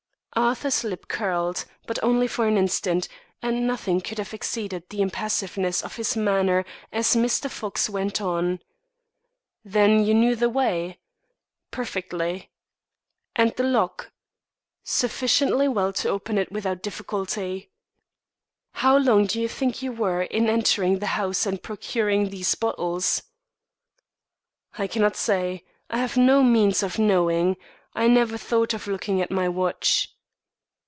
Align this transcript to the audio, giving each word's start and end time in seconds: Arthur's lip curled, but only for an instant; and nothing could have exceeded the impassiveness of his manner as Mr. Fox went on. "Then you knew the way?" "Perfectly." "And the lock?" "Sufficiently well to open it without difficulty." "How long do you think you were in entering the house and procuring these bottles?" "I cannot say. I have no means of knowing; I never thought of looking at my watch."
Arthur's 0.33 0.85
lip 0.85 1.09
curled, 1.09 1.65
but 1.85 1.99
only 2.01 2.25
for 2.25 2.47
an 2.47 2.55
instant; 2.57 3.09
and 3.41 3.67
nothing 3.67 3.99
could 3.99 4.17
have 4.17 4.33
exceeded 4.33 4.87
the 4.87 5.01
impassiveness 5.01 5.83
of 5.83 5.97
his 5.97 6.15
manner 6.15 6.63
as 6.89 7.17
Mr. 7.17 7.49
Fox 7.51 7.89
went 7.89 8.21
on. 8.21 8.61
"Then 9.65 10.05
you 10.05 10.13
knew 10.13 10.37
the 10.37 10.47
way?" 10.49 10.99
"Perfectly." 11.69 12.49
"And 13.35 13.53
the 13.57 13.65
lock?" 13.65 14.13
"Sufficiently 14.85 15.67
well 15.67 15.91
to 15.91 16.07
open 16.07 16.37
it 16.37 16.49
without 16.49 16.81
difficulty." 16.81 17.69
"How 18.75 18.97
long 18.97 19.25
do 19.25 19.39
you 19.39 19.49
think 19.49 19.81
you 19.81 19.91
were 19.91 20.21
in 20.21 20.47
entering 20.47 20.99
the 20.99 21.07
house 21.07 21.45
and 21.45 21.61
procuring 21.61 22.29
these 22.29 22.55
bottles?" 22.55 23.23
"I 24.77 24.87
cannot 24.87 25.17
say. 25.17 25.65
I 25.89 25.97
have 25.97 26.15
no 26.15 26.41
means 26.41 26.83
of 26.83 26.97
knowing; 26.97 27.57
I 27.93 28.07
never 28.07 28.37
thought 28.37 28.73
of 28.73 28.87
looking 28.87 29.21
at 29.21 29.29
my 29.29 29.49
watch." 29.49 30.07